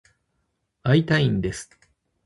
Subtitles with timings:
[0.81, 1.69] 会いたいんです。